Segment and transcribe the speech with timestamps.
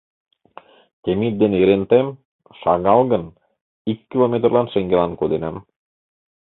[1.03, 2.07] Темит ден Ерентем,
[2.59, 3.23] шагал гын,
[3.91, 5.55] ик километрлан шеҥгелан коденам.